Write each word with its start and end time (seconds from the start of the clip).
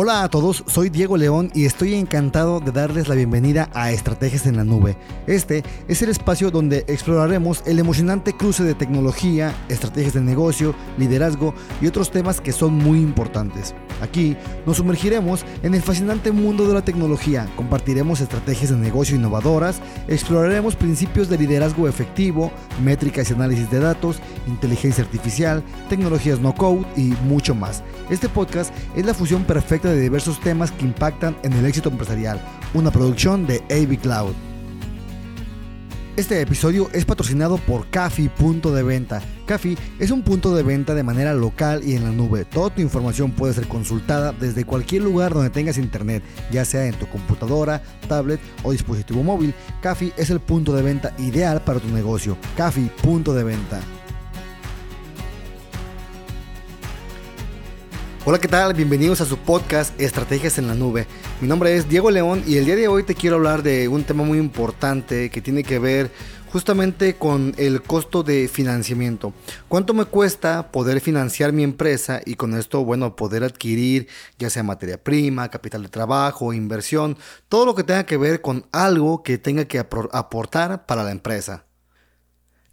Hola 0.00 0.22
a 0.22 0.28
todos, 0.28 0.62
soy 0.68 0.90
Diego 0.90 1.16
León 1.16 1.50
y 1.56 1.64
estoy 1.64 1.94
encantado 1.94 2.60
de 2.60 2.70
darles 2.70 3.08
la 3.08 3.16
bienvenida 3.16 3.68
a 3.74 3.90
Estrategias 3.90 4.46
en 4.46 4.56
la 4.56 4.62
Nube. 4.62 4.96
Este 5.26 5.64
es 5.88 6.02
el 6.02 6.08
espacio 6.08 6.52
donde 6.52 6.84
exploraremos 6.86 7.64
el 7.66 7.80
emocionante 7.80 8.32
cruce 8.32 8.62
de 8.62 8.76
tecnología, 8.76 9.52
estrategias 9.68 10.14
de 10.14 10.20
negocio, 10.20 10.72
liderazgo 10.98 11.52
y 11.80 11.88
otros 11.88 12.12
temas 12.12 12.40
que 12.40 12.52
son 12.52 12.74
muy 12.74 13.00
importantes. 13.00 13.74
Aquí 14.00 14.36
nos 14.66 14.76
sumergiremos 14.76 15.44
en 15.64 15.74
el 15.74 15.82
fascinante 15.82 16.30
mundo 16.30 16.68
de 16.68 16.74
la 16.74 16.82
tecnología, 16.82 17.48
compartiremos 17.56 18.20
estrategias 18.20 18.70
de 18.70 18.76
negocio 18.76 19.16
innovadoras, 19.16 19.80
exploraremos 20.06 20.76
principios 20.76 21.28
de 21.28 21.38
liderazgo 21.38 21.88
efectivo, 21.88 22.52
métricas 22.84 23.30
y 23.30 23.34
análisis 23.34 23.68
de 23.68 23.80
datos, 23.80 24.20
inteligencia 24.46 25.02
artificial, 25.02 25.64
tecnologías 25.88 26.38
no 26.38 26.54
code 26.54 26.86
y 26.96 27.14
mucho 27.26 27.56
más. 27.56 27.82
Este 28.10 28.30
podcast 28.30 28.72
es 28.96 29.04
la 29.04 29.12
fusión 29.12 29.44
perfecta 29.44 29.90
de 29.90 30.00
diversos 30.00 30.40
temas 30.40 30.72
que 30.72 30.86
impactan 30.86 31.36
en 31.42 31.52
el 31.52 31.66
éxito 31.66 31.90
empresarial, 31.90 32.40
una 32.72 32.90
producción 32.90 33.46
de 33.46 33.62
AV 33.70 33.98
Cloud. 34.00 34.32
Este 36.16 36.40
episodio 36.40 36.88
es 36.94 37.04
patrocinado 37.04 37.58
por 37.58 37.86
Cafi 37.90 38.28
Punto 38.28 38.72
de 38.72 38.82
Venta. 38.82 39.20
Cafi 39.46 39.76
es 39.98 40.10
un 40.10 40.22
punto 40.22 40.56
de 40.56 40.62
venta 40.62 40.94
de 40.94 41.02
manera 41.02 41.34
local 41.34 41.82
y 41.84 41.94
en 41.94 42.04
la 42.04 42.10
nube. 42.10 42.46
Toda 42.46 42.74
tu 42.74 42.80
información 42.80 43.30
puede 43.30 43.52
ser 43.52 43.68
consultada 43.68 44.32
desde 44.32 44.64
cualquier 44.64 45.02
lugar 45.02 45.34
donde 45.34 45.50
tengas 45.50 45.78
internet, 45.78 46.22
ya 46.50 46.64
sea 46.64 46.86
en 46.86 46.94
tu 46.94 47.06
computadora, 47.06 47.82
tablet 48.08 48.40
o 48.64 48.72
dispositivo 48.72 49.22
móvil. 49.22 49.54
Cafi 49.82 50.12
es 50.16 50.30
el 50.30 50.40
punto 50.40 50.74
de 50.74 50.82
venta 50.82 51.14
ideal 51.18 51.62
para 51.62 51.78
tu 51.78 51.88
negocio. 51.88 52.38
Cafi 52.56 52.90
Punto 53.02 53.34
de 53.34 53.44
Venta. 53.44 53.80
Hola, 58.30 58.38
¿qué 58.38 58.48
tal? 58.48 58.74
Bienvenidos 58.74 59.22
a 59.22 59.24
su 59.24 59.38
podcast 59.38 59.98
Estrategias 59.98 60.58
en 60.58 60.66
la 60.66 60.74
Nube. 60.74 61.06
Mi 61.40 61.48
nombre 61.48 61.74
es 61.74 61.88
Diego 61.88 62.10
León 62.10 62.44
y 62.46 62.58
el 62.58 62.66
día 62.66 62.76
de 62.76 62.86
hoy 62.86 63.02
te 63.02 63.14
quiero 63.14 63.36
hablar 63.36 63.62
de 63.62 63.88
un 63.88 64.04
tema 64.04 64.22
muy 64.22 64.36
importante 64.36 65.30
que 65.30 65.40
tiene 65.40 65.62
que 65.62 65.78
ver 65.78 66.10
justamente 66.52 67.14
con 67.14 67.54
el 67.56 67.80
costo 67.80 68.22
de 68.22 68.46
financiamiento. 68.48 69.32
¿Cuánto 69.66 69.94
me 69.94 70.04
cuesta 70.04 70.70
poder 70.70 71.00
financiar 71.00 71.54
mi 71.54 71.62
empresa 71.62 72.20
y 72.22 72.34
con 72.34 72.52
esto, 72.52 72.84
bueno, 72.84 73.16
poder 73.16 73.44
adquirir 73.44 74.08
ya 74.38 74.50
sea 74.50 74.62
materia 74.62 75.02
prima, 75.02 75.48
capital 75.48 75.84
de 75.84 75.88
trabajo, 75.88 76.52
inversión, 76.52 77.16
todo 77.48 77.64
lo 77.64 77.74
que 77.74 77.82
tenga 77.82 78.04
que 78.04 78.18
ver 78.18 78.42
con 78.42 78.66
algo 78.72 79.22
que 79.22 79.38
tenga 79.38 79.64
que 79.64 79.78
aportar 79.78 80.84
para 80.84 81.02
la 81.02 81.12
empresa? 81.12 81.64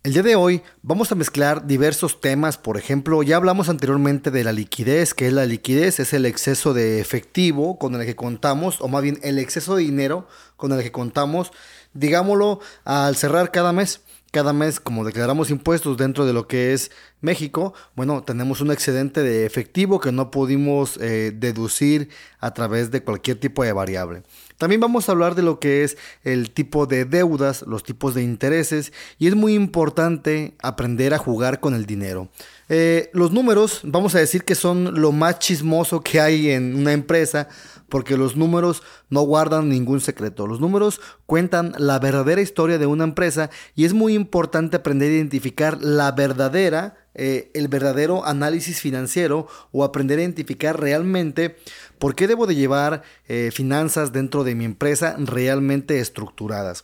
El 0.06 0.14
día 0.14 0.22
de 0.22 0.36
hoy 0.36 0.62
vamos 0.84 1.12
a 1.12 1.16
mezclar 1.16 1.66
diversos 1.66 2.22
temas, 2.22 2.60
por 2.60 2.78
ejemplo, 2.78 3.24
ya 3.24 3.38
hablamos 3.38 3.70
anteriormente 3.70 4.30
de 4.30 4.44
la 4.44 4.52
liquidez, 4.52 5.16
que 5.16 5.26
es 5.26 5.34
la 5.34 5.48
liquidez, 5.48 6.00
es 6.00 6.14
el 6.14 6.28
exceso 6.28 6.76
de 6.76 7.02
efectivo 7.02 7.80
con 7.80 7.96
el 7.96 8.06
que 8.06 8.16
contamos, 8.16 8.82
o 8.82 8.88
más 8.88 9.02
bien 9.02 9.18
el 9.24 9.40
exceso 9.40 9.76
de 9.76 9.82
dinero 9.82 10.28
con 10.58 10.72
el 10.74 10.84
que 10.84 10.92
contamos, 10.92 11.52
digámoslo, 11.96 12.60
al 12.84 13.16
cerrar 13.16 13.50
cada 13.50 13.74
mes. 13.74 14.02
Cada 14.36 14.52
mes, 14.52 14.82
como 14.82 15.06
declaramos 15.06 15.50
impuestos 15.50 15.96
dentro 15.96 16.26
de 16.26 16.34
lo 16.34 16.46
que 16.46 16.74
es 16.74 16.92
México, 17.22 17.74
bueno, 17.96 18.22
tenemos 18.22 18.60
un 18.60 18.70
excedente 18.70 19.24
de 19.24 19.46
efectivo 19.46 20.02
que 20.02 20.12
no 20.12 20.30
pudimos 20.30 20.98
eh, 20.98 21.32
deducir 21.34 22.10
a 22.42 22.54
través 22.54 22.92
de 22.92 23.02
cualquier 23.02 23.40
tipo 23.40 23.64
de 23.64 23.72
variable. 23.72 24.24
También 24.58 24.82
vamos 24.82 25.08
a 25.08 25.14
hablar 25.14 25.36
de 25.36 25.42
lo 25.42 25.62
que 25.62 25.86
es 25.86 25.98
el 26.26 26.52
tipo 26.52 26.86
de 26.86 27.06
deudas, 27.06 27.62
los 27.62 27.84
tipos 27.84 28.14
de 28.14 28.24
intereses 28.24 28.92
y 29.20 29.28
es 29.28 29.36
muy 29.36 29.54
importante 29.54 30.56
aprender 30.62 31.14
a 31.14 31.18
jugar 31.18 31.62
con 31.62 31.74
el 31.74 31.86
dinero. 31.86 32.28
Eh, 32.68 33.10
los 33.14 33.32
números, 33.32 33.82
vamos 33.84 34.16
a 34.16 34.20
decir 34.20 34.44
que 34.44 34.56
son 34.56 35.00
lo 35.00 35.12
más 35.12 35.40
chismoso 35.40 36.02
que 36.02 36.20
hay 36.20 36.50
en 36.50 36.76
una 36.76 36.94
empresa 36.94 37.48
porque 37.90 38.18
los 38.18 38.36
números 38.36 38.82
no 39.10 39.22
guardan 39.22 39.70
ningún 39.70 40.02
secreto. 40.02 40.48
Los 40.48 40.60
números 40.60 41.00
cuentan 41.28 41.74
la 41.78 42.00
verdadera 42.00 42.42
historia 42.42 42.78
de 42.78 42.88
una 42.88 43.04
empresa 43.04 43.52
y 43.76 43.86
es 43.86 43.94
muy 43.94 44.16
importante 44.16 44.78
aprender 44.78 45.12
a 45.12 45.16
identificar 45.16 45.78
la 45.82 46.12
verdadera 46.12 46.96
eh, 47.18 47.50
el 47.54 47.70
verdadero 47.70 48.26
análisis 48.26 48.82
financiero 48.82 49.48
o 49.72 49.86
aprender 49.86 50.20
a 50.20 50.24
identificar 50.24 50.78
realmente 50.78 51.56
por 51.98 52.14
qué 52.14 52.28
debo 52.28 52.46
de 52.46 52.56
llevar 52.56 53.04
eh, 53.30 53.52
finanzas 53.54 54.12
dentro 54.12 54.44
de 54.44 54.54
mi 54.54 54.66
empresa 54.66 55.16
realmente 55.18 56.00
estructuradas. 56.00 56.84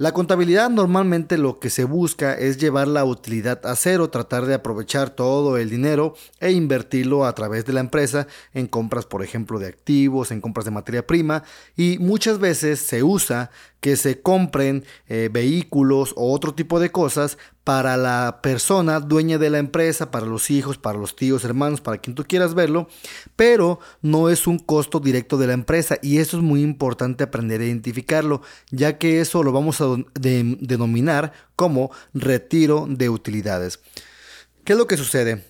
La 0.00 0.12
contabilidad 0.12 0.70
normalmente 0.70 1.36
lo 1.36 1.58
que 1.60 1.68
se 1.68 1.84
busca 1.84 2.32
es 2.32 2.56
llevar 2.56 2.88
la 2.88 3.04
utilidad 3.04 3.66
a 3.66 3.76
cero, 3.76 4.08
tratar 4.08 4.46
de 4.46 4.54
aprovechar 4.54 5.10
todo 5.10 5.58
el 5.58 5.68
dinero 5.68 6.14
e 6.38 6.52
invertirlo 6.52 7.26
a 7.26 7.34
través 7.34 7.66
de 7.66 7.74
la 7.74 7.80
empresa 7.80 8.26
en 8.54 8.66
compras, 8.66 9.04
por 9.04 9.22
ejemplo, 9.22 9.58
de 9.58 9.66
activos, 9.66 10.30
en 10.30 10.40
compras 10.40 10.64
de 10.64 10.70
materia 10.70 11.06
prima. 11.06 11.44
Y 11.76 11.98
muchas 11.98 12.38
veces 12.38 12.80
se 12.80 13.02
usa 13.02 13.50
que 13.80 13.96
se 13.96 14.22
compren 14.22 14.86
eh, 15.06 15.28
vehículos 15.30 16.14
o 16.16 16.32
otro 16.32 16.54
tipo 16.54 16.80
de 16.80 16.90
cosas 16.90 17.36
para 17.64 17.96
la 17.96 18.40
persona 18.42 19.00
dueña 19.00 19.38
de 19.38 19.50
la 19.50 19.58
empresa, 19.58 20.10
para 20.10 20.26
los 20.26 20.50
hijos, 20.50 20.78
para 20.78 20.98
los 20.98 21.14
tíos, 21.14 21.44
hermanos, 21.44 21.80
para 21.80 21.98
quien 21.98 22.14
tú 22.14 22.24
quieras 22.24 22.54
verlo, 22.54 22.88
pero 23.36 23.80
no 24.02 24.28
es 24.28 24.46
un 24.46 24.58
costo 24.58 24.98
directo 25.00 25.36
de 25.36 25.46
la 25.46 25.52
empresa 25.52 25.98
y 26.02 26.18
eso 26.18 26.38
es 26.38 26.42
muy 26.42 26.62
importante 26.62 27.24
aprender 27.24 27.60
a 27.60 27.66
identificarlo, 27.66 28.42
ya 28.70 28.98
que 28.98 29.20
eso 29.20 29.42
lo 29.42 29.52
vamos 29.52 29.80
a 29.80 29.96
denominar 30.14 31.32
como 31.56 31.90
retiro 32.14 32.86
de 32.88 33.08
utilidades. 33.08 33.80
¿Qué 34.64 34.72
es 34.72 34.78
lo 34.78 34.86
que 34.86 34.96
sucede? 34.96 35.44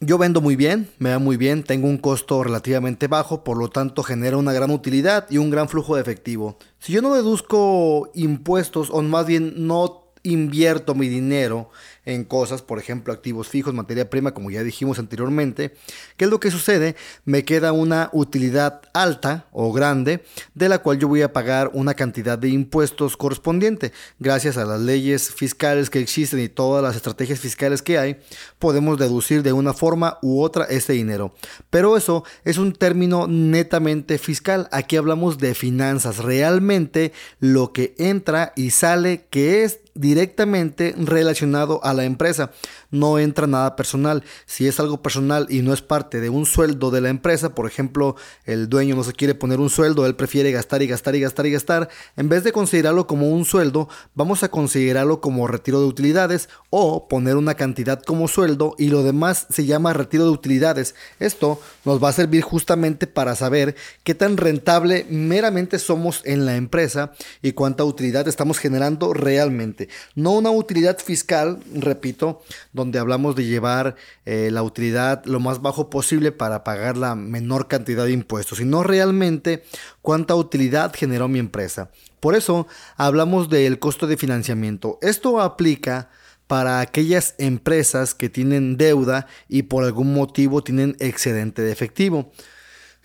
Yo 0.00 0.16
vendo 0.16 0.40
muy 0.40 0.54
bien, 0.54 0.88
me 0.98 1.10
va 1.10 1.18
muy 1.18 1.36
bien, 1.36 1.64
tengo 1.64 1.88
un 1.88 1.98
costo 1.98 2.44
relativamente 2.44 3.08
bajo, 3.08 3.42
por 3.42 3.56
lo 3.56 3.68
tanto 3.68 4.04
genera 4.04 4.36
una 4.36 4.52
gran 4.52 4.70
utilidad 4.70 5.26
y 5.28 5.38
un 5.38 5.50
gran 5.50 5.68
flujo 5.68 5.96
de 5.96 6.02
efectivo. 6.02 6.56
Si 6.78 6.92
yo 6.92 7.02
no 7.02 7.12
deduzco 7.14 8.08
impuestos 8.14 8.90
o 8.92 9.02
más 9.02 9.26
bien 9.26 9.66
no 9.66 10.07
invierto 10.22 10.94
mi 10.94 11.08
dinero 11.08 11.70
en 12.08 12.24
cosas, 12.24 12.62
por 12.62 12.78
ejemplo, 12.78 13.12
activos 13.12 13.48
fijos, 13.48 13.74
materia 13.74 14.08
prima, 14.08 14.32
como 14.32 14.50
ya 14.50 14.62
dijimos 14.62 14.98
anteriormente, 14.98 15.74
¿qué 16.16 16.24
es 16.24 16.30
lo 16.30 16.40
que 16.40 16.50
sucede? 16.50 16.96
Me 17.26 17.44
queda 17.44 17.72
una 17.72 18.08
utilidad 18.12 18.80
alta 18.94 19.46
o 19.52 19.72
grande, 19.74 20.24
de 20.54 20.70
la 20.70 20.78
cual 20.78 20.98
yo 20.98 21.06
voy 21.06 21.20
a 21.20 21.34
pagar 21.34 21.70
una 21.74 21.92
cantidad 21.92 22.38
de 22.38 22.48
impuestos 22.48 23.18
correspondiente. 23.18 23.92
Gracias 24.18 24.56
a 24.56 24.64
las 24.64 24.80
leyes 24.80 25.34
fiscales 25.34 25.90
que 25.90 26.00
existen 26.00 26.40
y 26.40 26.48
todas 26.48 26.82
las 26.82 26.96
estrategias 26.96 27.40
fiscales 27.40 27.82
que 27.82 27.98
hay, 27.98 28.16
podemos 28.58 28.98
deducir 28.98 29.42
de 29.42 29.52
una 29.52 29.74
forma 29.74 30.18
u 30.22 30.40
otra 30.40 30.64
ese 30.64 30.94
dinero. 30.94 31.34
Pero 31.68 31.96
eso 31.96 32.24
es 32.44 32.56
un 32.56 32.72
término 32.72 33.26
netamente 33.28 34.16
fiscal. 34.16 34.68
Aquí 34.72 34.96
hablamos 34.96 35.36
de 35.36 35.54
finanzas, 35.54 36.18
realmente 36.18 37.12
lo 37.38 37.72
que 37.74 37.94
entra 37.98 38.54
y 38.56 38.70
sale, 38.70 39.26
que 39.28 39.64
es 39.64 39.80
directamente 39.98 40.94
relacionado 40.96 41.84
a 41.84 41.92
la 41.92 42.04
empresa. 42.04 42.52
No 42.90 43.18
entra 43.18 43.46
nada 43.46 43.76
personal. 43.76 44.22
Si 44.46 44.66
es 44.66 44.80
algo 44.80 45.02
personal 45.02 45.46
y 45.50 45.62
no 45.62 45.72
es 45.72 45.82
parte 45.82 46.20
de 46.20 46.30
un 46.30 46.46
sueldo 46.46 46.90
de 46.90 47.00
la 47.00 47.08
empresa, 47.08 47.54
por 47.54 47.66
ejemplo, 47.66 48.16
el 48.44 48.68
dueño 48.68 48.94
no 48.96 49.04
se 49.04 49.12
quiere 49.12 49.34
poner 49.34 49.60
un 49.60 49.70
sueldo, 49.70 50.06
él 50.06 50.14
prefiere 50.14 50.52
gastar 50.52 50.82
y 50.82 50.86
gastar 50.86 51.14
y 51.16 51.20
gastar 51.20 51.46
y 51.46 51.50
gastar, 51.50 51.88
en 52.16 52.28
vez 52.28 52.44
de 52.44 52.52
considerarlo 52.52 53.06
como 53.06 53.30
un 53.30 53.44
sueldo, 53.44 53.88
vamos 54.14 54.42
a 54.42 54.50
considerarlo 54.50 55.20
como 55.20 55.46
retiro 55.46 55.80
de 55.80 55.86
utilidades 55.86 56.48
o 56.70 57.08
poner 57.08 57.36
una 57.36 57.54
cantidad 57.54 58.00
como 58.02 58.28
sueldo 58.28 58.74
y 58.78 58.88
lo 58.88 59.02
demás 59.02 59.46
se 59.50 59.66
llama 59.66 59.92
retiro 59.92 60.24
de 60.24 60.30
utilidades. 60.30 60.94
Esto 61.18 61.60
nos 61.84 62.02
va 62.02 62.10
a 62.10 62.12
servir 62.12 62.42
justamente 62.42 63.06
para 63.06 63.34
saber 63.34 63.74
qué 64.04 64.14
tan 64.14 64.36
rentable 64.36 65.06
meramente 65.10 65.78
somos 65.78 66.22
en 66.24 66.46
la 66.46 66.56
empresa 66.56 67.12
y 67.42 67.52
cuánta 67.52 67.84
utilidad 67.84 68.28
estamos 68.28 68.58
generando 68.58 69.12
realmente. 69.12 69.87
No 70.14 70.32
una 70.32 70.50
utilidad 70.50 70.98
fiscal, 70.98 71.60
repito, 71.74 72.42
donde 72.72 72.98
hablamos 72.98 73.36
de 73.36 73.44
llevar 73.44 73.96
eh, 74.24 74.50
la 74.52 74.62
utilidad 74.62 75.24
lo 75.24 75.40
más 75.40 75.62
bajo 75.62 75.90
posible 75.90 76.32
para 76.32 76.64
pagar 76.64 76.96
la 76.96 77.14
menor 77.14 77.68
cantidad 77.68 78.04
de 78.04 78.12
impuestos, 78.12 78.58
sino 78.58 78.82
realmente 78.82 79.64
cuánta 80.02 80.34
utilidad 80.34 80.92
generó 80.94 81.28
mi 81.28 81.38
empresa. 81.38 81.90
Por 82.20 82.34
eso 82.34 82.66
hablamos 82.96 83.48
del 83.48 83.78
costo 83.78 84.06
de 84.06 84.16
financiamiento. 84.16 84.98
Esto 85.02 85.40
aplica 85.40 86.10
para 86.48 86.80
aquellas 86.80 87.34
empresas 87.38 88.14
que 88.14 88.28
tienen 88.28 88.76
deuda 88.76 89.26
y 89.48 89.64
por 89.64 89.84
algún 89.84 90.14
motivo 90.14 90.64
tienen 90.64 90.96
excedente 90.98 91.62
de 91.62 91.70
efectivo. 91.70 92.32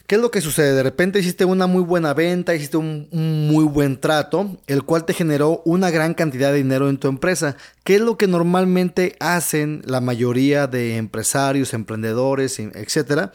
¿Qué 0.05 0.15
es 0.15 0.21
lo 0.21 0.31
que 0.31 0.41
sucede? 0.41 0.73
De 0.73 0.83
repente 0.83 1.19
hiciste 1.19 1.45
una 1.45 1.65
muy 1.65 1.81
buena 1.81 2.13
venta, 2.13 2.53
hiciste 2.53 2.75
un, 2.75 3.07
muy 3.11 3.63
buen 3.63 3.99
trato, 3.99 4.57
el 4.67 4.83
cual 4.83 5.05
te 5.05 5.13
generó 5.13 5.61
una 5.63 5.91
gran 5.91 6.13
cantidad 6.13 6.51
de 6.51 6.57
dinero 6.57 6.89
en 6.89 6.97
tu 6.97 7.07
empresa. 7.07 7.55
¿Qué 7.85 7.95
es 7.95 8.01
lo 8.01 8.17
que 8.17 8.27
normalmente 8.27 9.15
hacen 9.21 9.81
la 9.85 10.01
mayoría 10.01 10.67
de 10.67 10.97
empresarios, 10.97 11.73
emprendedores, 11.73 12.59
etcétera? 12.59 13.31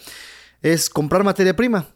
Es 0.61 0.91
comprar 0.91 1.25
materia 1.25 1.57
prima. 1.57 1.89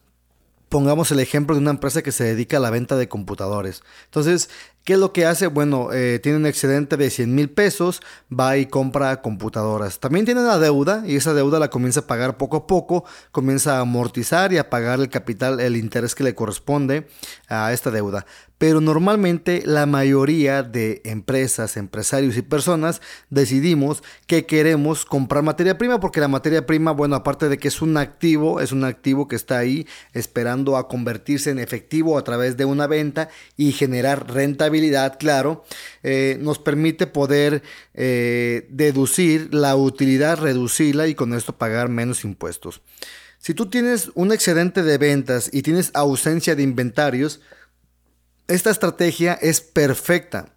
Pongamos 0.70 1.10
el 1.10 1.20
ejemplo 1.20 1.54
de 1.54 1.60
una 1.60 1.72
empresa 1.72 2.00
que 2.00 2.12
se 2.12 2.24
dedica 2.24 2.56
a 2.56 2.60
la 2.60 2.70
venta 2.70 2.96
de 2.96 3.08
computadores. 3.08 3.82
Entonces, 4.06 4.48
¿Qué 4.84 4.94
es 4.94 4.98
lo 4.98 5.12
que 5.12 5.26
hace? 5.26 5.46
Bueno, 5.46 5.92
eh, 5.92 6.18
tiene 6.20 6.38
un 6.38 6.46
excedente 6.46 6.96
de 6.96 7.08
100 7.08 7.32
mil 7.32 7.50
pesos, 7.50 8.00
va 8.28 8.56
y 8.56 8.66
compra 8.66 9.22
computadoras. 9.22 10.00
También 10.00 10.24
tiene 10.24 10.40
una 10.40 10.58
deuda 10.58 11.04
y 11.06 11.14
esa 11.14 11.34
deuda 11.34 11.60
la 11.60 11.70
comienza 11.70 12.00
a 12.00 12.06
pagar 12.08 12.36
poco 12.36 12.56
a 12.56 12.66
poco, 12.66 13.04
comienza 13.30 13.76
a 13.76 13.80
amortizar 13.82 14.52
y 14.52 14.58
a 14.58 14.70
pagar 14.70 14.98
el 14.98 15.08
capital, 15.08 15.60
el 15.60 15.76
interés 15.76 16.16
que 16.16 16.24
le 16.24 16.34
corresponde 16.34 17.06
a 17.48 17.72
esta 17.72 17.92
deuda 17.92 18.26
pero 18.62 18.80
normalmente 18.80 19.64
la 19.66 19.86
mayoría 19.86 20.62
de 20.62 21.02
empresas, 21.04 21.76
empresarios 21.76 22.36
y 22.36 22.42
personas 22.42 23.02
decidimos 23.28 24.04
que 24.28 24.46
queremos 24.46 25.04
comprar 25.04 25.42
materia 25.42 25.78
prima 25.78 25.98
porque 25.98 26.20
la 26.20 26.28
materia 26.28 26.64
prima, 26.64 26.92
bueno, 26.92 27.16
aparte 27.16 27.48
de 27.48 27.58
que 27.58 27.66
es 27.66 27.82
un 27.82 27.96
activo, 27.96 28.60
es 28.60 28.70
un 28.70 28.84
activo 28.84 29.26
que 29.26 29.34
está 29.34 29.58
ahí 29.58 29.88
esperando 30.12 30.76
a 30.76 30.86
convertirse 30.86 31.50
en 31.50 31.58
efectivo 31.58 32.16
a 32.16 32.22
través 32.22 32.56
de 32.56 32.64
una 32.64 32.86
venta 32.86 33.30
y 33.56 33.72
generar 33.72 34.32
rentabilidad, 34.32 34.71
claro, 35.18 35.64
eh, 36.02 36.36
nos 36.40 36.58
permite 36.58 37.06
poder 37.06 37.62
eh, 37.94 38.66
deducir 38.70 39.52
la 39.54 39.76
utilidad, 39.76 40.38
reducirla 40.38 41.08
y 41.08 41.14
con 41.14 41.34
esto 41.34 41.56
pagar 41.56 41.88
menos 41.88 42.24
impuestos. 42.24 42.80
Si 43.38 43.54
tú 43.54 43.66
tienes 43.66 44.10
un 44.14 44.32
excedente 44.32 44.82
de 44.82 44.98
ventas 44.98 45.50
y 45.52 45.62
tienes 45.62 45.90
ausencia 45.94 46.54
de 46.54 46.62
inventarios, 46.62 47.40
esta 48.46 48.70
estrategia 48.70 49.34
es 49.34 49.60
perfecta. 49.60 50.51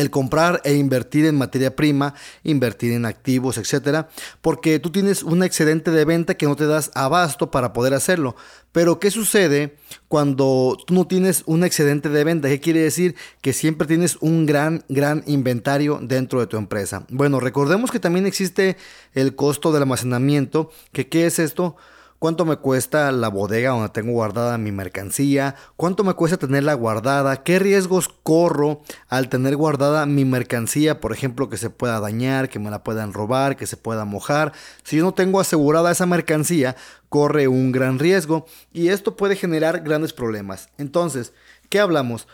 El 0.00 0.10
comprar 0.10 0.62
e 0.64 0.76
invertir 0.76 1.26
en 1.26 1.36
materia 1.36 1.76
prima, 1.76 2.14
invertir 2.42 2.92
en 2.92 3.04
activos, 3.04 3.58
etcétera, 3.58 4.08
porque 4.40 4.78
tú 4.78 4.90
tienes 4.90 5.22
un 5.22 5.42
excedente 5.42 5.90
de 5.90 6.06
venta 6.06 6.38
que 6.38 6.46
no 6.46 6.56
te 6.56 6.66
das 6.66 6.90
abasto 6.94 7.50
para 7.50 7.74
poder 7.74 7.92
hacerlo. 7.92 8.34
Pero, 8.72 8.98
¿qué 8.98 9.10
sucede 9.10 9.76
cuando 10.08 10.78
tú 10.86 10.94
no 10.94 11.06
tienes 11.06 11.42
un 11.44 11.64
excedente 11.64 12.08
de 12.08 12.24
venta? 12.24 12.48
¿Qué 12.48 12.60
quiere 12.60 12.80
decir? 12.80 13.14
Que 13.42 13.52
siempre 13.52 13.86
tienes 13.86 14.16
un 14.22 14.46
gran, 14.46 14.84
gran 14.88 15.22
inventario 15.26 15.98
dentro 16.00 16.40
de 16.40 16.46
tu 16.46 16.56
empresa. 16.56 17.04
Bueno, 17.10 17.38
recordemos 17.38 17.90
que 17.90 18.00
también 18.00 18.24
existe 18.24 18.78
el 19.12 19.34
costo 19.34 19.70
del 19.70 19.82
almacenamiento, 19.82 20.70
que 20.92 21.08
¿qué 21.08 21.26
es 21.26 21.38
esto? 21.38 21.76
Cuánto 22.20 22.44
me 22.44 22.58
cuesta 22.58 23.10
la 23.12 23.28
bodega 23.28 23.70
donde 23.70 23.88
tengo 23.88 24.12
guardada 24.12 24.58
mi 24.58 24.70
mercancía, 24.70 25.56
cuánto 25.76 26.04
me 26.04 26.12
cuesta 26.12 26.36
tenerla 26.36 26.74
guardada, 26.74 27.42
qué 27.42 27.58
riesgos 27.58 28.10
corro 28.22 28.82
al 29.08 29.30
tener 29.30 29.56
guardada 29.56 30.04
mi 30.04 30.26
mercancía, 30.26 31.00
por 31.00 31.12
ejemplo, 31.12 31.48
que 31.48 31.56
se 31.56 31.70
pueda 31.70 31.98
dañar, 31.98 32.50
que 32.50 32.58
me 32.58 32.70
la 32.70 32.84
puedan 32.84 33.14
robar, 33.14 33.56
que 33.56 33.66
se 33.66 33.78
pueda 33.78 34.04
mojar. 34.04 34.52
Si 34.84 34.98
yo 34.98 35.02
no 35.02 35.14
tengo 35.14 35.40
asegurada 35.40 35.90
esa 35.90 36.04
mercancía, 36.04 36.76
corre 37.08 37.48
un 37.48 37.72
gran 37.72 37.98
riesgo 37.98 38.44
y 38.70 38.88
esto 38.88 39.16
puede 39.16 39.34
generar 39.34 39.80
grandes 39.80 40.12
problemas. 40.12 40.68
Entonces, 40.76 41.32
¿qué 41.70 41.80
hablamos? 41.80 42.28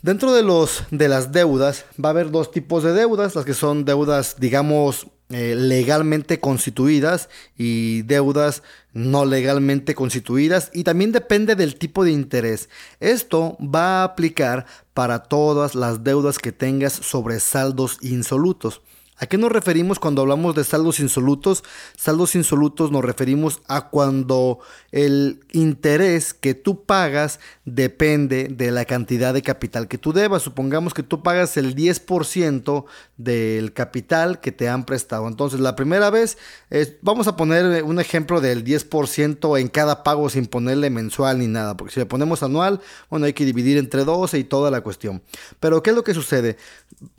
Dentro 0.00 0.32
de 0.32 0.42
los 0.42 0.84
de 0.90 1.08
las 1.08 1.30
deudas 1.30 1.84
va 2.02 2.08
a 2.08 2.12
haber 2.12 2.30
dos 2.30 2.50
tipos 2.50 2.82
de 2.82 2.94
deudas, 2.94 3.34
las 3.34 3.44
que 3.44 3.54
son 3.54 3.84
deudas, 3.84 4.36
digamos, 4.38 5.08
eh, 5.30 5.54
legalmente 5.56 6.38
constituidas 6.38 7.30
y 7.56 8.02
deudas 8.02 8.62
no 8.92 9.24
legalmente 9.24 9.94
constituidas 9.94 10.70
y 10.74 10.84
también 10.84 11.12
depende 11.12 11.56
del 11.56 11.76
tipo 11.76 12.04
de 12.04 12.12
interés. 12.12 12.68
Esto 13.00 13.56
va 13.58 14.02
a 14.02 14.04
aplicar 14.04 14.66
para 14.92 15.24
todas 15.24 15.74
las 15.74 16.04
deudas 16.04 16.38
que 16.38 16.52
tengas 16.52 16.92
sobre 16.92 17.40
saldos 17.40 17.98
insolutos. 18.02 18.82
¿A 19.24 19.26
qué 19.26 19.38
nos 19.38 19.50
referimos 19.50 19.98
cuando 19.98 20.20
hablamos 20.20 20.54
de 20.54 20.64
saldos 20.64 21.00
insolutos? 21.00 21.64
Saldos 21.96 22.34
insolutos 22.34 22.92
nos 22.92 23.02
referimos 23.02 23.62
a 23.68 23.88
cuando 23.88 24.58
el 24.92 25.40
interés 25.50 26.34
que 26.34 26.52
tú 26.52 26.84
pagas 26.84 27.40
depende 27.64 28.48
de 28.50 28.70
la 28.70 28.84
cantidad 28.84 29.32
de 29.32 29.40
capital 29.40 29.88
que 29.88 29.96
tú 29.96 30.12
debas. 30.12 30.42
Supongamos 30.42 30.92
que 30.92 31.02
tú 31.02 31.22
pagas 31.22 31.56
el 31.56 31.74
10% 31.74 32.84
del 33.16 33.72
capital 33.72 34.42
que 34.42 34.52
te 34.52 34.68
han 34.68 34.84
prestado. 34.84 35.26
Entonces, 35.26 35.58
la 35.58 35.74
primera 35.74 36.10
vez, 36.10 36.36
vamos 37.00 37.26
a 37.26 37.34
poner 37.34 37.82
un 37.82 38.00
ejemplo 38.00 38.42
del 38.42 38.62
10% 38.62 39.58
en 39.58 39.68
cada 39.68 40.02
pago 40.02 40.28
sin 40.28 40.44
ponerle 40.44 40.90
mensual 40.90 41.38
ni 41.38 41.46
nada, 41.46 41.78
porque 41.78 41.94
si 41.94 42.00
le 42.00 42.04
ponemos 42.04 42.42
anual, 42.42 42.82
bueno, 43.08 43.24
hay 43.24 43.32
que 43.32 43.46
dividir 43.46 43.78
entre 43.78 44.04
12 44.04 44.38
y 44.38 44.44
toda 44.44 44.70
la 44.70 44.82
cuestión. 44.82 45.22
Pero, 45.60 45.82
¿qué 45.82 45.90
es 45.90 45.96
lo 45.96 46.04
que 46.04 46.12
sucede? 46.12 46.58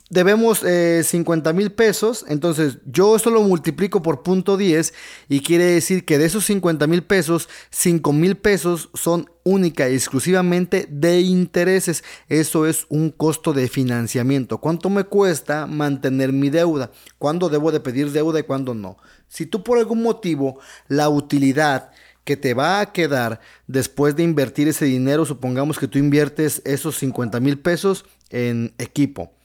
debemos 0.08 0.60
50 0.60 1.50
eh, 1.50 1.52
mil 1.52 1.72
pesos, 1.72 1.95
entonces 2.28 2.78
yo 2.84 3.16
esto 3.16 3.30
lo 3.30 3.42
multiplico 3.42 4.02
por 4.02 4.22
punto 4.22 4.56
10 4.56 4.92
y 5.28 5.40
quiere 5.40 5.64
decir 5.64 6.04
que 6.04 6.18
de 6.18 6.26
esos 6.26 6.44
50 6.44 6.86
mil 6.86 7.02
pesos, 7.02 7.48
5 7.70 8.12
mil 8.12 8.36
pesos 8.36 8.90
son 8.94 9.30
única 9.44 9.88
y 9.88 9.94
exclusivamente 9.94 10.86
de 10.90 11.20
intereses. 11.20 12.04
Eso 12.28 12.66
es 12.66 12.86
un 12.88 13.10
costo 13.10 13.52
de 13.52 13.68
financiamiento. 13.68 14.58
¿Cuánto 14.58 14.90
me 14.90 15.04
cuesta 15.04 15.66
mantener 15.66 16.32
mi 16.32 16.50
deuda? 16.50 16.90
¿Cuándo 17.18 17.48
debo 17.48 17.72
de 17.72 17.80
pedir 17.80 18.10
deuda 18.12 18.40
y 18.40 18.44
cuándo 18.44 18.74
no? 18.74 18.98
Si 19.28 19.46
tú 19.46 19.62
por 19.62 19.78
algún 19.78 20.02
motivo 20.02 20.58
la 20.88 21.08
utilidad 21.08 21.90
que 22.24 22.36
te 22.36 22.54
va 22.54 22.80
a 22.80 22.92
quedar 22.92 23.40
después 23.66 24.16
de 24.16 24.24
invertir 24.24 24.68
ese 24.68 24.84
dinero, 24.84 25.24
supongamos 25.24 25.78
que 25.78 25.88
tú 25.88 25.98
inviertes 25.98 26.60
esos 26.64 26.98
50 26.98 27.38
mil 27.40 27.58
pesos 27.58 28.04
en 28.30 28.74
equipo 28.78 29.35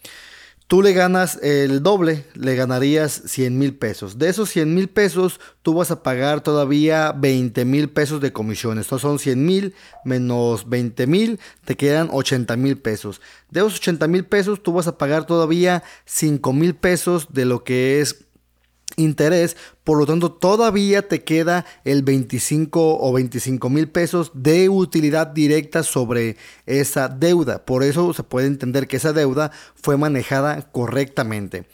tú 0.71 0.81
le 0.81 0.93
ganas 0.93 1.37
el 1.43 1.83
doble, 1.83 2.23
le 2.33 2.55
ganarías 2.55 3.23
100 3.25 3.59
mil 3.59 3.75
pesos. 3.75 4.17
De 4.17 4.29
esos 4.29 4.49
100 4.51 4.73
mil 4.73 4.87
pesos, 4.87 5.41
tú 5.63 5.73
vas 5.73 5.91
a 5.91 6.01
pagar 6.01 6.39
todavía 6.39 7.11
20 7.11 7.65
mil 7.65 7.89
pesos 7.89 8.21
de 8.21 8.31
comisiones. 8.31 8.85
Estos 8.85 9.01
son 9.01 9.19
100 9.19 9.45
mil 9.45 9.75
menos 10.05 10.69
20 10.69 11.07
mil, 11.07 11.41
te 11.65 11.75
quedan 11.75 12.07
80 12.09 12.55
mil 12.55 12.77
pesos. 12.77 13.19
De 13.49 13.59
esos 13.59 13.75
80 13.79 14.07
mil 14.07 14.23
pesos, 14.23 14.63
tú 14.63 14.71
vas 14.71 14.87
a 14.87 14.97
pagar 14.97 15.25
todavía 15.25 15.83
5 16.05 16.53
mil 16.53 16.73
pesos 16.73 17.33
de 17.33 17.43
lo 17.43 17.65
que 17.65 17.99
es 17.99 18.23
interés, 18.95 19.57
por 19.83 19.97
lo 19.97 20.05
tanto 20.05 20.31
todavía 20.31 21.07
te 21.07 21.23
queda 21.23 21.65
el 21.83 22.03
25 22.03 22.99
o 22.99 23.13
25 23.13 23.69
mil 23.69 23.89
pesos 23.89 24.31
de 24.33 24.69
utilidad 24.69 25.27
directa 25.27 25.83
sobre 25.83 26.37
esa 26.65 27.07
deuda. 27.07 27.65
Por 27.65 27.83
eso 27.83 28.13
se 28.13 28.23
puede 28.23 28.47
entender 28.47 28.87
que 28.87 28.97
esa 28.97 29.13
deuda 29.13 29.51
fue 29.75 29.97
manejada 29.97 30.61
correctamente. 30.71 31.65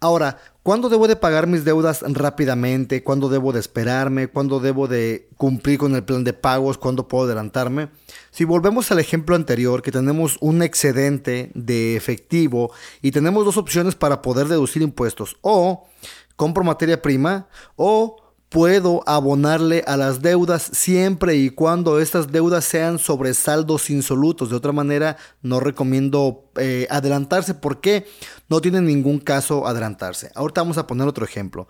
Ahora, 0.00 0.38
¿cuándo 0.62 0.88
debo 0.88 1.08
de 1.08 1.16
pagar 1.16 1.48
mis 1.48 1.64
deudas 1.64 2.04
rápidamente? 2.06 3.02
¿Cuándo 3.02 3.28
debo 3.28 3.52
de 3.52 3.58
esperarme? 3.58 4.28
¿Cuándo 4.28 4.60
debo 4.60 4.86
de 4.86 5.28
cumplir 5.36 5.78
con 5.78 5.96
el 5.96 6.04
plan 6.04 6.22
de 6.22 6.32
pagos? 6.32 6.78
¿Cuándo 6.78 7.08
puedo 7.08 7.24
adelantarme? 7.24 7.88
Si 8.30 8.44
volvemos 8.44 8.92
al 8.92 9.00
ejemplo 9.00 9.34
anterior, 9.34 9.82
que 9.82 9.90
tenemos 9.90 10.38
un 10.40 10.62
excedente 10.62 11.50
de 11.54 11.96
efectivo 11.96 12.70
y 13.02 13.10
tenemos 13.10 13.44
dos 13.44 13.56
opciones 13.56 13.96
para 13.96 14.22
poder 14.22 14.46
deducir 14.46 14.82
impuestos. 14.82 15.36
O 15.40 15.88
compro 16.36 16.62
materia 16.62 17.02
prima 17.02 17.48
o 17.74 18.27
puedo 18.48 19.02
abonarle 19.06 19.84
a 19.86 19.96
las 19.96 20.22
deudas 20.22 20.70
siempre 20.72 21.36
y 21.36 21.50
cuando 21.50 22.00
estas 22.00 22.32
deudas 22.32 22.64
sean 22.64 22.98
sobre 22.98 23.34
saldos 23.34 23.90
insolutos. 23.90 24.50
De 24.50 24.56
otra 24.56 24.72
manera, 24.72 25.16
no 25.42 25.60
recomiendo 25.60 26.50
eh, 26.56 26.86
adelantarse 26.90 27.54
porque 27.54 28.06
no 28.48 28.60
tiene 28.60 28.80
ningún 28.80 29.18
caso 29.18 29.66
adelantarse. 29.66 30.30
Ahorita 30.34 30.62
vamos 30.62 30.78
a 30.78 30.86
poner 30.86 31.06
otro 31.06 31.24
ejemplo. 31.24 31.68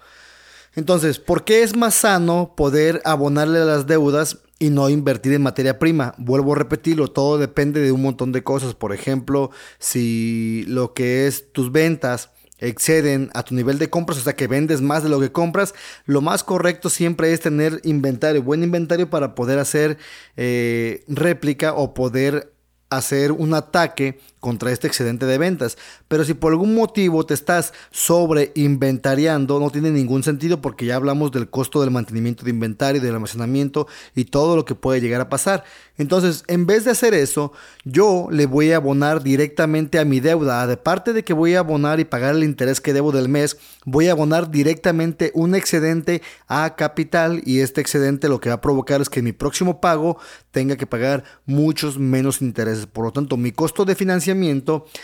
Entonces, 0.74 1.18
¿por 1.18 1.44
qué 1.44 1.62
es 1.62 1.74
más 1.74 1.94
sano 1.94 2.54
poder 2.56 3.02
abonarle 3.04 3.58
a 3.58 3.64
las 3.64 3.86
deudas 3.86 4.38
y 4.60 4.70
no 4.70 4.88
invertir 4.88 5.32
en 5.32 5.42
materia 5.42 5.78
prima? 5.78 6.14
Vuelvo 6.18 6.52
a 6.52 6.56
repetirlo, 6.56 7.08
todo 7.08 7.38
depende 7.38 7.80
de 7.80 7.90
un 7.90 8.02
montón 8.02 8.30
de 8.30 8.44
cosas. 8.44 8.74
Por 8.74 8.92
ejemplo, 8.92 9.50
si 9.80 10.64
lo 10.68 10.94
que 10.94 11.26
es 11.26 11.52
tus 11.52 11.72
ventas 11.72 12.30
exceden 12.58 13.30
a 13.34 13.42
tu 13.42 13.54
nivel 13.54 13.78
de 13.78 13.90
compras, 13.90 14.18
o 14.18 14.22
sea 14.22 14.36
que 14.36 14.46
vendes 14.46 14.80
más 14.80 15.02
de 15.02 15.08
lo 15.08 15.20
que 15.20 15.32
compras, 15.32 15.74
lo 16.06 16.20
más 16.20 16.44
correcto 16.44 16.90
siempre 16.90 17.32
es 17.32 17.40
tener 17.40 17.80
inventario, 17.84 18.42
buen 18.42 18.62
inventario 18.62 19.08
para 19.10 19.34
poder 19.34 19.58
hacer 19.58 19.98
eh, 20.36 21.04
réplica 21.08 21.74
o 21.74 21.94
poder 21.94 22.52
hacer 22.90 23.32
un 23.32 23.54
ataque 23.54 24.20
contra 24.40 24.72
este 24.72 24.86
excedente 24.86 25.26
de 25.26 25.38
ventas. 25.38 25.78
Pero 26.08 26.24
si 26.24 26.34
por 26.34 26.52
algún 26.52 26.74
motivo 26.74 27.24
te 27.26 27.34
estás 27.34 27.72
sobre 27.90 28.52
inventariando, 28.54 29.60
no 29.60 29.70
tiene 29.70 29.90
ningún 29.90 30.22
sentido 30.22 30.60
porque 30.60 30.86
ya 30.86 30.96
hablamos 30.96 31.32
del 31.32 31.50
costo 31.50 31.80
del 31.80 31.90
mantenimiento 31.90 32.44
de 32.44 32.50
inventario, 32.50 33.00
del 33.00 33.14
almacenamiento 33.14 33.86
y 34.14 34.26
todo 34.26 34.56
lo 34.56 34.64
que 34.64 34.74
puede 34.74 35.00
llegar 35.00 35.20
a 35.20 35.28
pasar. 35.28 35.64
Entonces, 35.96 36.44
en 36.46 36.66
vez 36.66 36.84
de 36.84 36.92
hacer 36.92 37.12
eso, 37.12 37.52
yo 37.84 38.28
le 38.30 38.46
voy 38.46 38.70
a 38.72 38.76
abonar 38.76 39.22
directamente 39.22 39.98
a 39.98 40.04
mi 40.04 40.20
deuda. 40.20 40.66
De 40.66 40.76
parte 40.76 41.12
de 41.12 41.24
que 41.24 41.32
voy 41.32 41.54
a 41.54 41.60
abonar 41.60 41.98
y 41.98 42.04
pagar 42.04 42.36
el 42.36 42.44
interés 42.44 42.80
que 42.80 42.92
debo 42.92 43.10
del 43.10 43.28
mes, 43.28 43.58
voy 43.84 44.08
a 44.08 44.12
abonar 44.12 44.50
directamente 44.50 45.32
un 45.34 45.54
excedente 45.54 46.22
a 46.46 46.76
capital 46.76 47.42
y 47.44 47.60
este 47.60 47.80
excedente 47.80 48.28
lo 48.28 48.40
que 48.40 48.48
va 48.48 48.56
a 48.56 48.60
provocar 48.60 49.00
es 49.00 49.08
que 49.08 49.22
mi 49.22 49.32
próximo 49.32 49.80
pago 49.80 50.18
tenga 50.50 50.76
que 50.76 50.86
pagar 50.86 51.24
muchos 51.46 51.98
menos 51.98 52.42
intereses. 52.42 52.86
Por 52.86 53.04
lo 53.04 53.12
tanto, 53.12 53.36
mi 53.36 53.52
costo 53.52 53.84
de 53.84 53.94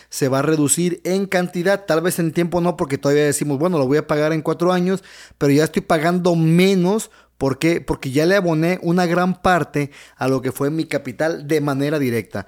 se 0.08 0.28
va 0.28 0.40
a 0.40 0.42
reducir 0.42 1.00
en 1.04 1.26
cantidad, 1.26 1.84
tal 1.84 2.00
vez 2.00 2.18
en 2.18 2.32
tiempo 2.32 2.60
no, 2.60 2.76
porque 2.76 2.98
todavía 2.98 3.24
decimos, 3.24 3.58
bueno, 3.58 3.78
lo 3.78 3.86
voy 3.86 3.98
a 3.98 4.06
pagar 4.06 4.32
en 4.32 4.42
cuatro 4.42 4.72
años, 4.72 5.02
pero 5.38 5.52
ya 5.52 5.64
estoy 5.64 5.82
pagando 5.82 6.34
menos 6.36 7.10
¿Por 7.38 7.58
qué? 7.58 7.80
Porque 7.80 8.10
ya 8.10 8.26
le 8.26 8.36
aboné 8.36 8.78
una 8.82 9.06
gran 9.06 9.42
parte 9.42 9.90
a 10.16 10.28
lo 10.28 10.40
que 10.40 10.52
fue 10.52 10.70
mi 10.70 10.84
capital 10.84 11.48
de 11.48 11.60
manera 11.60 11.98
directa. 11.98 12.46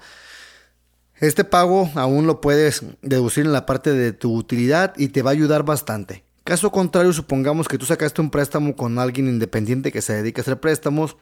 Este 1.15 1.43
pago 1.43 1.89
aún 1.95 2.27
lo 2.27 2.41
puedes 2.41 2.83
deducir 3.01 3.45
en 3.45 3.53
la 3.53 3.65
parte 3.65 3.91
de 3.91 4.13
tu 4.13 4.33
utilidad 4.35 4.93
y 4.97 5.09
te 5.09 5.23
va 5.23 5.31
a 5.31 5.33
ayudar 5.33 5.63
bastante. 5.63 6.23
Caso 6.43 6.71
contrario, 6.71 7.11
supongamos 7.11 7.67
que 7.67 7.77
tú 7.77 7.85
sacaste 7.85 8.21
un 8.21 8.29
préstamo 8.29 8.75
con 8.75 8.99
alguien 8.99 9.27
independiente 9.27 9.91
que 9.91 10.01
se 10.01 10.13
dedica 10.13 10.41
a 10.41 10.43
hacer 10.43 10.59
préstamos 10.59 11.17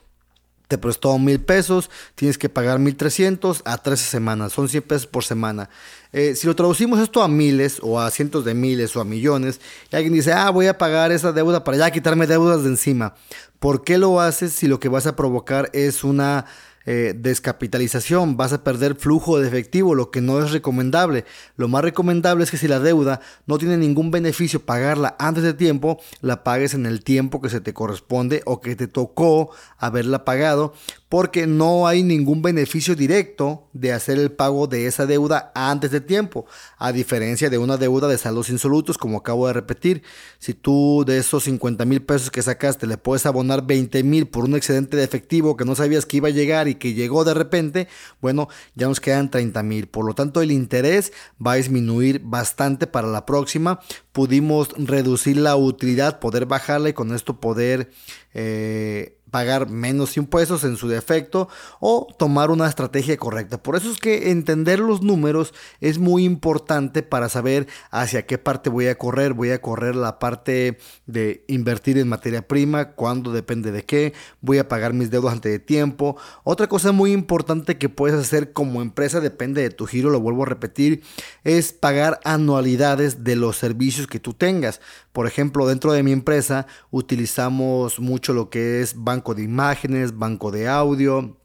te 0.68 0.78
prestó 0.78 1.18
mil 1.18 1.40
pesos, 1.40 1.90
tienes 2.16 2.38
que 2.38 2.50
pagar 2.50 2.80
mil 2.80 2.96
trescientos 2.96 3.62
a 3.66 3.78
13 3.78 4.06
semanas, 4.06 4.54
son 4.54 4.70
100 4.70 4.84
pesos 4.84 5.08
por 5.08 5.24
semana. 5.24 5.70
Eh, 6.12 6.36
si 6.36 6.48
lo 6.48 6.56
traducimos 6.56 7.00
esto 7.00 7.22
a 7.22 7.28
miles 7.28 7.80
o 7.82 8.00
a 8.00 8.10
cientos 8.12 8.46
de 8.46 8.54
miles 8.54 8.96
o 8.96 9.02
a 9.02 9.06
millones, 9.06 9.60
y 9.92 9.96
alguien 9.96 10.14
dice, 10.14 10.34
ah, 10.34 10.50
voy 10.50 10.68
a 10.68 10.78
pagar 10.78 11.12
esa 11.12 11.32
deuda 11.32 11.64
para 11.64 11.78
ya 11.78 11.92
quitarme 11.92 12.28
deudas 12.28 12.64
de 12.64 12.70
encima. 12.70 13.16
¿Por 13.60 13.84
qué 13.84 13.98
lo 13.98 14.20
haces 14.20 14.54
si 14.54 14.68
lo 14.68 14.80
que 14.80 14.90
vas 14.90 15.08
a 15.08 15.16
provocar 15.16 15.70
es 15.74 16.04
una 16.04 16.46
eh, 16.86 17.14
descapitalización, 17.18 18.38
vas 18.38 18.54
a 18.54 18.64
perder 18.64 18.96
flujo 18.96 19.40
de 19.40 19.48
efectivo, 19.48 19.96
lo 19.96 20.12
que 20.12 20.22
no 20.22 20.44
es 20.44 20.52
recomendable. 20.52 21.26
Lo 21.58 21.68
más 21.68 21.84
recomendable 21.84 22.44
es 22.44 22.52
que 22.52 22.58
si 22.58 22.68
la 22.68 22.80
deuda 22.80 23.22
no 23.48 23.58
tiene 23.58 23.78
ningún 23.78 24.12
beneficio 24.12 24.66
pagarla 24.66 25.16
antes 25.20 25.44
de 25.44 25.54
tiempo, 25.54 26.00
la 26.22 26.44
pagues 26.44 26.74
en 26.74 26.86
el 26.86 27.04
tiempo 27.04 27.42
que 27.42 27.50
se 27.50 27.62
te 27.62 27.74
corresponde 27.74 28.42
o 28.46 28.62
que 28.62 28.76
te 28.76 28.88
tocó 28.88 29.52
haberla 29.78 30.26
pagado, 30.26 30.74
porque 31.16 31.48
no 31.48 31.88
hay 31.88 32.04
ningún 32.04 32.42
beneficio 32.42 32.94
directo 32.94 33.70
de 33.72 33.94
hacer 33.94 34.20
el 34.20 34.34
pago 34.34 34.68
de 34.68 34.86
esa 34.86 35.06
deuda 35.06 35.50
antes 35.56 35.92
de 35.92 36.02
tiempo, 36.02 36.46
a 36.78 36.92
diferencia 36.92 37.50
de 37.50 37.58
una 37.58 37.78
deuda 37.78 38.10
de 38.10 38.18
saldos 38.18 38.50
insolutos, 38.50 38.98
como 38.98 39.20
acabo 39.20 39.48
de 39.48 39.54
repetir. 39.54 40.04
Si 40.40 40.54
tú 40.54 41.06
de 41.08 41.18
esos 41.20 41.46
50 41.46 41.86
mil 41.86 42.02
pesos 42.02 42.32
que 42.32 42.42
sacaste 42.42 42.86
le 42.86 42.98
puedes 42.98 43.26
abonar 43.26 43.66
20 43.66 44.04
mil 44.04 44.28
por 44.28 44.44
un 44.44 44.58
excedente 44.58 44.98
de 44.98 45.06
efectivo 45.06 45.56
que 45.56 45.64
no 45.64 45.74
sabías 45.76 46.06
que 46.06 46.18
iba 46.18 46.28
a 46.28 46.32
llegar 46.32 46.68
y 46.68 46.76
que 46.76 46.94
llegó 46.94 47.24
de 47.24 47.34
repente, 47.34 47.88
bueno, 48.20 48.50
ya 48.74 48.88
nos 48.88 49.00
quedan 49.00 49.32
30 49.32 49.64
mil. 49.64 49.88
Por 49.88 50.04
lo 50.04 50.16
tanto, 50.16 50.42
el 50.42 50.52
interés 50.52 51.14
va 51.40 51.54
a 51.54 51.56
disminuir 51.56 52.20
bastante 52.26 52.88
para 52.88 53.08
la 53.08 53.26
próxima. 53.26 53.80
Pudimos 54.16 54.70
reducir 54.78 55.36
la 55.36 55.58
utilidad, 55.58 56.20
poder 56.20 56.46
bajarla 56.46 56.88
y 56.88 56.94
con 56.94 57.14
esto 57.14 57.42
poder... 57.42 57.92
Eh, 58.34 59.18
pagar 59.36 59.70
menos 59.70 60.16
impuestos 60.16 60.64
en 60.64 60.78
su 60.78 60.88
defecto 60.88 61.50
o 61.82 62.08
tomar 62.18 62.52
una 62.52 62.70
estrategia 62.70 63.18
correcta. 63.18 63.62
Por 63.62 63.76
eso 63.76 63.92
es 63.92 64.00
que 64.00 64.32
entender 64.32 64.80
los 64.80 65.02
números 65.02 65.54
es 65.82 66.00
muy 66.00 66.24
importante 66.24 67.04
para 67.04 67.28
saber 67.28 67.68
hacia 67.92 68.26
qué 68.26 68.38
parte 68.38 68.70
voy 68.70 68.88
a 68.88 68.98
correr. 68.98 69.34
Voy 69.34 69.52
a 69.52 69.62
correr 69.62 69.98
la 69.98 70.20
parte 70.20 70.78
de 71.06 71.44
invertir 71.48 71.98
en 71.98 72.08
materia 72.08 72.48
prima, 72.48 72.92
cuándo 72.92 73.34
depende 73.34 73.74
de 73.74 73.84
qué, 73.84 74.14
voy 74.40 74.58
a 74.58 74.70
pagar 74.70 74.94
mis 74.94 75.12
deudas 75.12 75.34
antes 75.34 75.52
de 75.52 75.60
tiempo. 75.60 76.16
Otra 76.46 76.68
cosa 76.68 76.94
muy 76.94 77.12
importante 77.12 77.78
que 77.78 77.90
puedes 77.90 78.18
hacer 78.18 78.54
como 78.54 78.82
empresa, 78.82 79.20
depende 79.20 79.62
de 79.62 79.70
tu 79.70 79.86
giro, 79.86 80.12
lo 80.12 80.22
vuelvo 80.22 80.44
a 80.44 80.46
repetir, 80.46 81.04
es 81.44 81.74
pagar 81.74 82.22
anualidades 82.24 83.26
de 83.26 83.36
los 83.36 83.58
servicios 83.58 84.05
que 84.08 84.20
tú 84.20 84.34
tengas. 84.34 84.82
Por 85.12 85.28
ejemplo, 85.28 85.68
dentro 85.68 85.94
de 85.94 86.04
mi 86.04 86.12
empresa 86.12 86.68
utilizamos 86.92 88.00
mucho 88.00 88.34
lo 88.34 88.50
que 88.50 88.82
es 88.82 88.94
banco 88.96 89.36
de 89.36 89.44
imágenes, 89.44 90.18
banco 90.18 90.52
de 90.52 90.68
audio, 90.68 91.38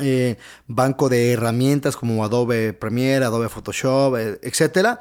eh, 0.00 0.36
banco 0.66 1.08
de 1.08 1.32
herramientas 1.32 1.96
como 1.96 2.24
Adobe 2.24 2.72
Premiere, 2.72 3.24
Adobe 3.24 3.48
Photoshop, 3.48 4.16
eh, 4.16 4.38
etc. 4.42 4.98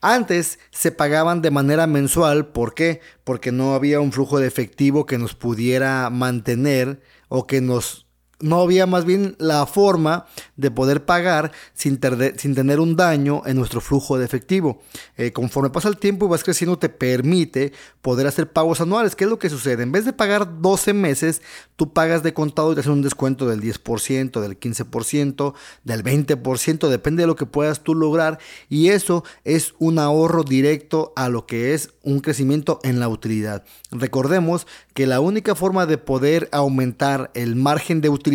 Antes 0.00 0.58
se 0.70 0.90
pagaban 0.90 1.42
de 1.42 1.50
manera 1.50 1.86
mensual, 1.86 2.48
¿por 2.48 2.74
qué? 2.74 3.00
Porque 3.24 3.52
no 3.52 3.74
había 3.74 4.00
un 4.00 4.10
flujo 4.10 4.38
de 4.38 4.48
efectivo 4.48 5.06
que 5.06 5.18
nos 5.18 5.34
pudiera 5.34 6.10
mantener 6.10 7.02
o 7.28 7.46
que 7.46 7.60
nos 7.60 8.06
no 8.42 8.60
había 8.60 8.86
más 8.86 9.04
bien 9.04 9.36
la 9.38 9.64
forma 9.66 10.26
de 10.56 10.70
poder 10.70 11.04
pagar 11.04 11.52
sin, 11.72 11.98
sin 12.36 12.54
tener 12.54 12.80
un 12.80 12.96
daño 12.96 13.42
en 13.46 13.56
nuestro 13.56 13.80
flujo 13.80 14.18
de 14.18 14.24
efectivo. 14.24 14.82
Eh, 15.16 15.32
conforme 15.32 15.70
pasa 15.70 15.88
el 15.88 15.96
tiempo 15.96 16.26
y 16.26 16.28
vas 16.28 16.44
creciendo, 16.44 16.78
te 16.78 16.88
permite 16.88 17.72
poder 18.02 18.26
hacer 18.26 18.52
pagos 18.52 18.80
anuales. 18.80 19.16
¿Qué 19.16 19.24
es 19.24 19.30
lo 19.30 19.38
que 19.38 19.48
sucede? 19.48 19.82
En 19.82 19.92
vez 19.92 20.04
de 20.04 20.12
pagar 20.12 20.60
12 20.60 20.92
meses, 20.92 21.40
tú 21.76 21.92
pagas 21.92 22.22
de 22.22 22.34
contado 22.34 22.72
y 22.72 22.74
te 22.74 22.80
hacen 22.80 22.92
un 22.92 23.02
descuento 23.02 23.48
del 23.48 23.60
10%, 23.60 24.40
del 24.40 24.58
15%, 24.58 25.54
del 25.84 26.04
20%, 26.04 26.88
depende 26.88 27.22
de 27.22 27.26
lo 27.26 27.36
que 27.36 27.46
puedas 27.46 27.82
tú 27.82 27.94
lograr. 27.94 28.38
Y 28.68 28.88
eso 28.88 29.24
es 29.44 29.74
un 29.78 29.98
ahorro 29.98 30.42
directo 30.42 31.12
a 31.16 31.28
lo 31.28 31.46
que 31.46 31.74
es 31.74 31.90
un 32.02 32.20
crecimiento 32.20 32.80
en 32.82 32.98
la 32.98 33.08
utilidad. 33.08 33.64
Recordemos 33.90 34.66
que 34.94 35.06
la 35.06 35.20
única 35.20 35.54
forma 35.54 35.86
de 35.86 35.98
poder 35.98 36.48
aumentar 36.52 37.30
el 37.34 37.56
margen 37.56 38.00
de 38.00 38.08
utilidad 38.08 38.31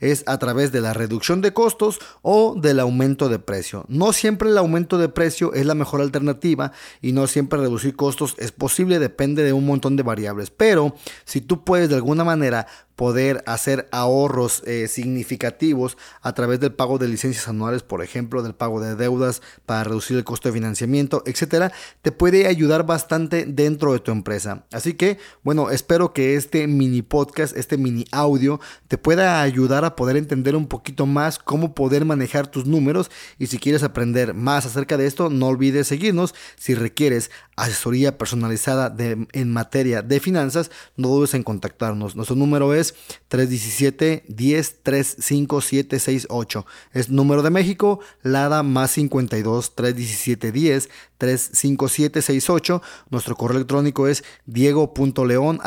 es 0.00 0.24
a 0.26 0.38
través 0.38 0.72
de 0.72 0.80
la 0.80 0.94
reducción 0.94 1.40
de 1.40 1.52
costos 1.52 1.98
o 2.22 2.54
del 2.60 2.80
aumento 2.80 3.28
de 3.28 3.38
precio. 3.38 3.84
No 3.88 4.12
siempre 4.12 4.48
el 4.48 4.58
aumento 4.58 4.98
de 4.98 5.08
precio 5.08 5.52
es 5.54 5.66
la 5.66 5.74
mejor 5.74 6.00
alternativa 6.00 6.72
y 7.00 7.12
no 7.12 7.26
siempre 7.26 7.58
reducir 7.58 7.96
costos 7.96 8.34
es 8.38 8.52
posible, 8.52 8.98
depende 8.98 9.42
de 9.42 9.52
un 9.52 9.66
montón 9.66 9.96
de 9.96 10.02
variables. 10.02 10.50
Pero 10.50 10.94
si 11.24 11.40
tú 11.40 11.64
puedes 11.64 11.88
de 11.88 11.96
alguna 11.96 12.24
manera 12.24 12.66
poder 12.98 13.44
hacer 13.46 13.88
ahorros 13.92 14.64
eh, 14.66 14.88
significativos 14.88 15.96
a 16.20 16.34
través 16.34 16.58
del 16.58 16.72
pago 16.72 16.98
de 16.98 17.06
licencias 17.06 17.46
anuales, 17.46 17.84
por 17.84 18.02
ejemplo, 18.02 18.42
del 18.42 18.56
pago 18.56 18.80
de 18.80 18.96
deudas 18.96 19.40
para 19.66 19.84
reducir 19.84 20.16
el 20.16 20.24
costo 20.24 20.48
de 20.48 20.54
financiamiento, 20.54 21.22
etcétera, 21.24 21.70
te 22.02 22.10
puede 22.10 22.48
ayudar 22.48 22.86
bastante 22.86 23.44
dentro 23.46 23.92
de 23.92 24.00
tu 24.00 24.10
empresa. 24.10 24.64
Así 24.72 24.94
que, 24.94 25.18
bueno, 25.44 25.70
espero 25.70 26.12
que 26.12 26.34
este 26.34 26.66
mini 26.66 27.02
podcast, 27.02 27.56
este 27.56 27.78
mini 27.78 28.04
audio, 28.10 28.58
te 28.88 28.98
pueda 28.98 29.42
ayudar 29.42 29.84
a 29.84 29.94
poder 29.94 30.16
entender 30.16 30.56
un 30.56 30.66
poquito 30.66 31.06
más 31.06 31.38
cómo 31.38 31.76
poder 31.76 32.04
manejar 32.04 32.48
tus 32.48 32.66
números. 32.66 33.12
Y 33.38 33.46
si 33.46 33.58
quieres 33.58 33.84
aprender 33.84 34.34
más 34.34 34.66
acerca 34.66 34.96
de 34.96 35.06
esto, 35.06 35.30
no 35.30 35.46
olvides 35.46 35.86
seguirnos. 35.86 36.34
Si 36.56 36.74
requieres 36.74 37.30
asesoría 37.54 38.18
personalizada 38.18 38.92
en 38.98 39.52
materia 39.52 40.02
de 40.02 40.18
finanzas, 40.18 40.72
no 40.96 41.08
dudes 41.08 41.34
en 41.34 41.44
contactarnos. 41.44 42.16
Nuestro 42.16 42.34
número 42.34 42.74
es 42.74 42.87
317 43.28 44.24
10 44.28 44.82
35768. 44.82 46.66
Es 46.92 47.10
número 47.10 47.42
de 47.42 47.50
México, 47.50 48.00
LADA 48.22 48.62
más 48.62 48.92
52 48.92 49.74
317 49.74 50.52
10 50.52 50.88
35768. 51.18 52.82
Nuestro 53.10 53.36
correo 53.36 53.56
electrónico 53.56 54.08
es 54.08 54.24
diego.león 54.46 55.60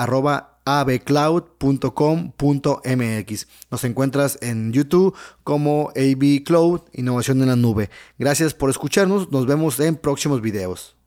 abcloud.com.mx. 0.66 3.48
Nos 3.72 3.84
encuentras 3.84 4.38
en 4.42 4.72
YouTube 4.72 5.16
como 5.44 5.92
AB 5.96 6.44
Cloud, 6.44 6.82
Innovación 6.94 7.42
en 7.42 7.48
la 7.48 7.56
Nube. 7.56 7.90
Gracias 8.20 8.54
por 8.54 8.70
escucharnos, 8.70 9.32
nos 9.32 9.46
vemos 9.46 9.80
en 9.80 9.96
próximos 9.96 10.42
videos. 10.42 11.01